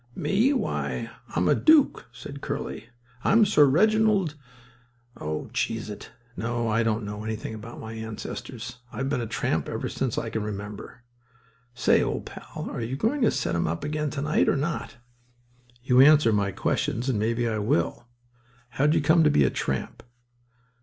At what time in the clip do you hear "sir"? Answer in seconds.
3.45-3.65